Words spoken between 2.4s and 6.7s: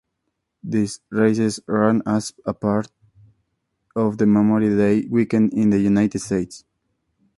part of the Memorial Day weekend in the United States.